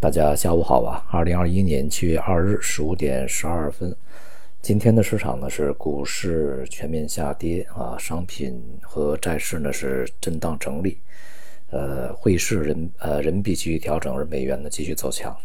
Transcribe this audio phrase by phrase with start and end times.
[0.00, 1.04] 大家下午好啊！
[1.10, 3.94] 二零二一年七月二日十五点十二分，
[4.62, 10.96] 今天的市场呢是股市全面下跌啊，商品和债市呢是震荡整理，
[11.68, 15.36] 呃，汇市人呃人民币继续调整，而美元呢继续走强。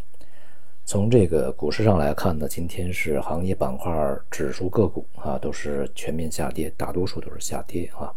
[0.86, 3.92] 从这个股市上来看呢，今天是行业板块、
[4.32, 8.10] 指数、个股啊都是全面下跌，大多数都是下跌啊。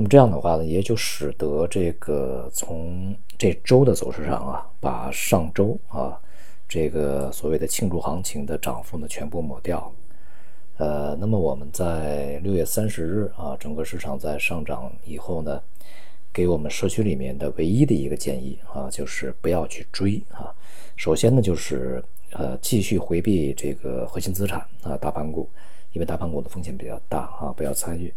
[0.00, 6.18] 那么这样的话呢，也就使得这个从这周的走势上啊，把上周啊
[6.66, 9.92] 这个所谓的庆祝行情的涨幅呢全部抹掉。
[10.78, 15.60] 呃，那么我们在六月三十日啊，整个市场在上涨以后呢，
[16.32, 20.48] 给我们社区里面的唯一的一个建议啊，就是不要去追啊。
[20.96, 25.46] 首先呢，就是呃继续回避这个核心资产啊，大盘股，
[25.92, 28.10] 因为大盘股的风险比较大啊，不要参与。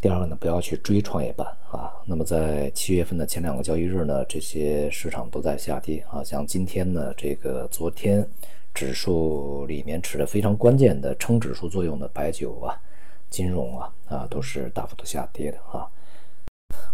[0.00, 1.92] 第二个呢，不要去追创业板啊。
[2.06, 6.24] 那么在七月份的前两个交易日呢，这些市场都在下跌啊。
[6.24, 8.26] 像今天呢，这个昨天
[8.72, 12.80] 指数里面起着非常关键的撑指数作用的白酒啊、
[13.28, 15.86] 金融啊啊，都是大幅度下跌的啊。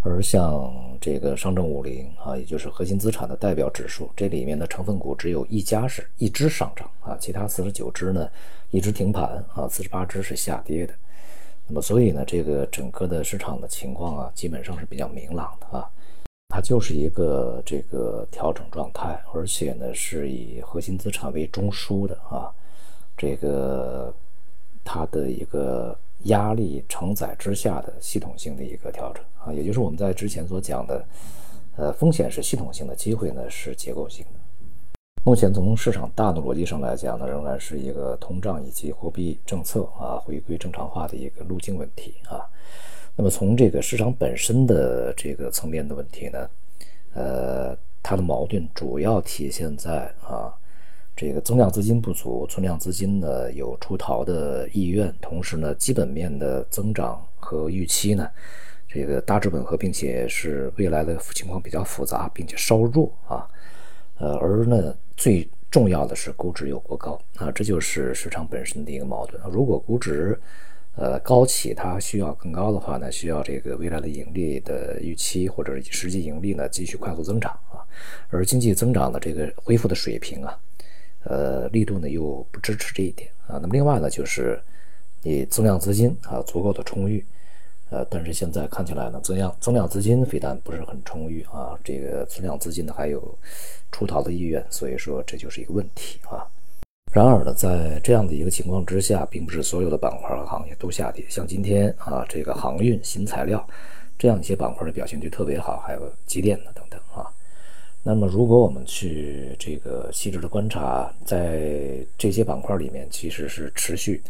[0.00, 8.28] 而像这个上证五零啊，也就是核心资产的代表指数，这里面的成分股只有一家是一只上涨啊，其他四十九只呢
[8.70, 10.94] 一只停盘啊，四十八只是下跌的。
[11.68, 15.90] 那么，所以呢，这个整个的市场的情况啊，基本上是比较明朗的啊，
[16.48, 22.54] 它就是一个这个调整状态，而且呢，是以核心资产为中枢的啊，
[23.16, 24.14] 这个
[24.84, 31.04] 它的一个压力承载之下的系统性的一个调整啊，也就是我们在之前所讲的，
[31.76, 34.38] 呃，风险是系统性的，机会呢是结构性的。
[35.26, 42.46] 目前从市场大的逻辑上来讲呢，仍然是一个通胀以及货币政策啊回归正常化的一个路径问题啊。
[43.16, 46.48] 那么从这个市场本身的这个层面的问题呢，
[47.14, 50.54] 呃，它的矛盾主要体现在啊，
[51.16, 58.30] 这个增量资金不足，存量资金呢有出逃的意愿，同时呢，基本面的增长和预期呢，
[58.86, 63.44] 这个大致吻合，并且是未来的情况比较复杂，并且稍弱啊。
[64.18, 69.40] 呃，而呢，最重要的是估值又过高啊，这就是市场本身的一个矛盾。
[69.50, 70.38] 如果估值
[70.94, 77.80] 呃高企，它需要更高的话呢，需要这个未来的盈利的预期或者实际盈利呢继续快速增长啊，
[78.28, 80.58] 而经济增长的这个恢复的水平啊，
[81.24, 83.58] 呃，力度呢又不支持这一点啊。
[83.60, 84.60] 那么另外呢，就是
[85.22, 87.24] 你增量资金啊足够的充裕。
[87.88, 93.38] 呃，但是现在看起来呢，增量增量资金非但不是很充裕啊，这个增量资金呢还有
[93.92, 96.42] 出逃的意愿，所以说这就是一个问题啊。
[97.12, 103.64] 然而呢，在这样的一个情况之下，并不是所有的板块和行业都下跌，像今天啊，这个航运、新材料
[104.18, 107.30] 这样一些板块的表现就特别好，还有机电的等等啊。
[108.02, 114.20] 那么，如果我们去这个细致的观察，在这些板块里面，其实是持续。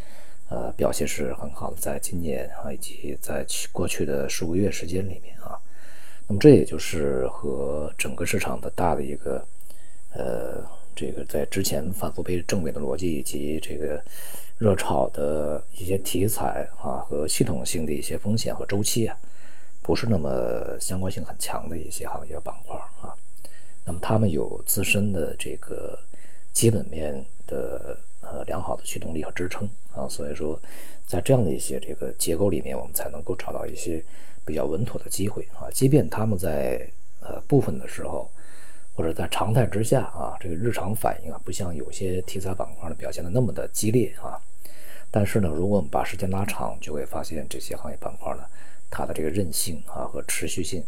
[0.48, 5.58] 呃，表现是很好的，在今年啊，以及在过去的数个月时间里面啊，
[6.28, 9.44] 那么这也就是和整个市场的大的一个
[10.12, 10.64] 呃，
[10.94, 14.00] 这个在之前反复被证伪的逻辑，以及这个
[14.56, 19.18] 热炒的一些题材啊，和系统性的一些风险和周期啊，
[19.82, 23.12] 不是那么相关性很强的一些行业板块啊，
[23.84, 25.98] 那么他们有自身的这个
[26.52, 27.98] 基本面的。
[28.30, 30.60] 呃，良好的驱动力和支撑啊，所以说，
[31.06, 34.02] 在这样的一些这个结构里面，我们才能够找到一些
[34.44, 35.70] 比较稳妥的机会啊。
[35.72, 36.88] 即便他们在
[37.20, 38.28] 呃部分的时候，
[38.94, 44.40] 或者在常态之下啊，这个日常反应啊，不像有些题材板块呢表现的那么的激烈啊。
[45.10, 48.44] 但是呢，如果我们把时间拉长，就会发现这些行业板块呢，
[48.90, 50.84] 它的这个韧性啊和持续性，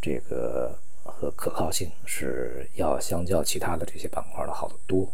[0.00, 5.08] 这个和可靠性是要相较其他的这些板块的好得多。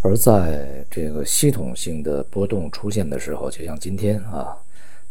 [0.00, 4.56] 而在这个系统性的波动出现的时候，就像今天啊，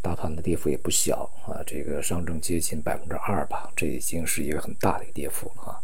[0.01, 5.79] 大盘的跌幅也不小啊，这个上证接近百分之二吧，这已经是一个很大的一个跌幅了啊。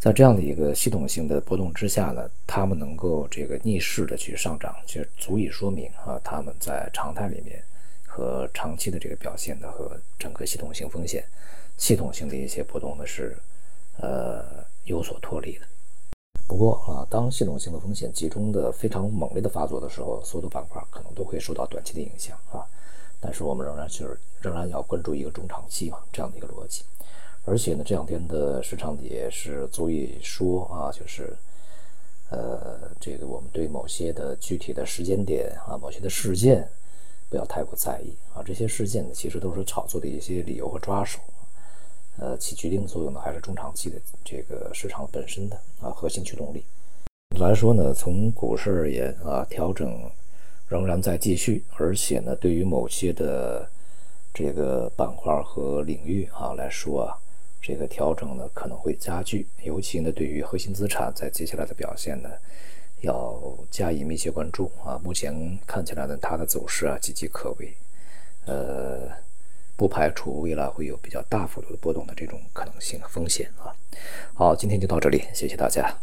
[0.00, 7.62] 在这样的一个系统性的波动之下呢，他们能够这个逆势的去上涨，就足以说明啊，他们在常态里面
[8.06, 11.24] 和长期的这个表现呢，和整个系统性风险、
[11.76, 13.36] 系统性的一些波动呢是
[13.98, 15.66] 呃有所脱离的。
[16.50, 22.66] 不过啊，当系统性的风险集中的非常猛烈的发作的时候，所有的板块可能都会受到短期的影响啊。
[23.20, 26.82] 但是我们仍然就是仍然要关注一个中长期嘛这样的一个逻辑。
[27.44, 31.32] 而且呢，这两天的市场也是足以说啊，就是
[32.30, 36.68] 呃，这个我们对某些的具体的时间点啊，某些的事件
[37.28, 38.42] 不要太过在意啊。
[38.44, 41.20] 这些事件呢，其实都是炒作的一些理由和抓手。
[42.18, 46.62] 呃，起决定作用的还是中长期的这个市场本身的啊核心驱动力。
[47.38, 50.10] 来说呢，从股市而言啊，调整
[50.68, 53.66] 仍然在继续，而且呢，对于某些的
[54.34, 57.16] 这个板块和领域啊来说啊，
[57.62, 62.28] 这个调整呢可能会加剧，尤其呢，对于核心资产在接下来的表现呢，
[63.00, 63.40] 要
[63.70, 65.00] 加以密切关注啊。
[65.02, 67.72] 目前看起来呢，它的走势啊岌岌可危，
[68.44, 69.08] 呃。
[69.80, 73.72] 不排除未来会有比较大幅度的波动的这种可能性风险啊。
[74.34, 76.00] 好，今天就到这里，谢谢大家。